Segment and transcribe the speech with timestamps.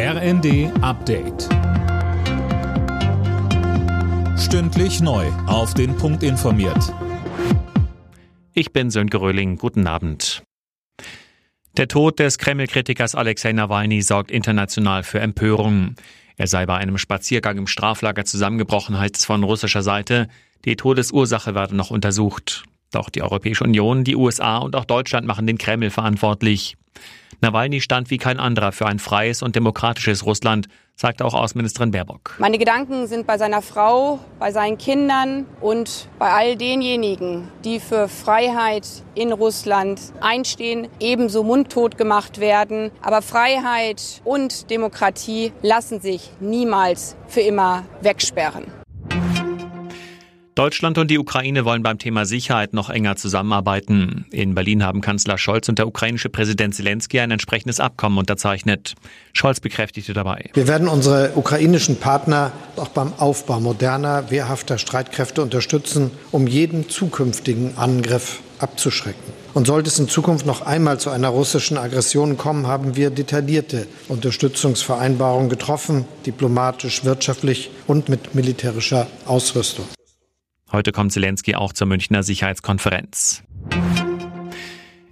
[0.00, 1.48] RND Update.
[4.38, 5.26] Stündlich neu.
[5.48, 6.94] Auf den Punkt informiert.
[8.54, 9.56] Ich bin Sönke Röhling.
[9.56, 10.44] Guten Abend.
[11.76, 15.96] Der Tod des Kreml-Kritikers Alexei Nawalny sorgt international für Empörung.
[16.36, 20.28] Er sei bei einem Spaziergang im Straflager zusammengebrochen, heißt es von russischer Seite.
[20.64, 22.62] Die Todesursache werde noch untersucht.
[22.92, 26.76] Doch die Europäische Union, die USA und auch Deutschland machen den Kreml verantwortlich.
[27.40, 30.66] Nawalny stand wie kein anderer für ein freies und demokratisches Russland,
[30.96, 32.34] sagte auch Außenministerin Baerbock.
[32.38, 38.08] Meine Gedanken sind bei seiner Frau, bei seinen Kindern und bei all denjenigen, die für
[38.08, 42.90] Freiheit in Russland einstehen, ebenso mundtot gemacht werden.
[43.02, 48.77] Aber Freiheit und Demokratie lassen sich niemals für immer wegsperren.
[50.58, 54.26] Deutschland und die Ukraine wollen beim Thema Sicherheit noch enger zusammenarbeiten.
[54.32, 58.96] In Berlin haben Kanzler Scholz und der ukrainische Präsident Zelensky ein entsprechendes Abkommen unterzeichnet.
[59.32, 60.50] Scholz bekräftigte dabei.
[60.54, 67.78] Wir werden unsere ukrainischen Partner auch beim Aufbau moderner, wehrhafter Streitkräfte unterstützen, um jeden zukünftigen
[67.78, 69.32] Angriff abzuschrecken.
[69.54, 73.86] Und sollte es in Zukunft noch einmal zu einer russischen Aggression kommen, haben wir detaillierte
[74.08, 79.86] Unterstützungsvereinbarungen getroffen, diplomatisch, wirtschaftlich und mit militärischer Ausrüstung.
[80.70, 83.42] Heute kommt Zelensky auch zur Münchner Sicherheitskonferenz.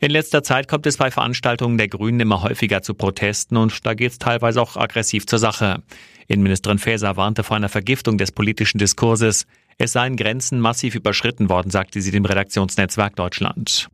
[0.00, 3.94] In letzter Zeit kommt es bei Veranstaltungen der Grünen immer häufiger zu Protesten und da
[3.94, 5.82] geht es teilweise auch aggressiv zur Sache.
[6.26, 9.46] Innenministerin Faeser warnte vor einer Vergiftung des politischen Diskurses.
[9.78, 13.88] Es seien Grenzen massiv überschritten worden, sagte sie dem Redaktionsnetzwerk Deutschland.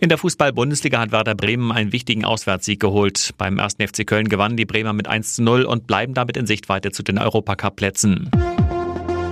[0.00, 3.34] In der Fußball-Bundesliga hat Werder Bremen einen wichtigen Auswärtssieg geholt.
[3.36, 3.74] Beim 1.
[3.74, 7.02] FC Köln gewannen die Bremer mit 1 zu 0 und bleiben damit in Sichtweite zu
[7.02, 8.30] den Europacup-Plätzen.